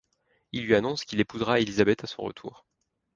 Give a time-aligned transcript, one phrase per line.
[0.51, 2.65] Il lui annonce qu'il épousera Elisabeth à son retour.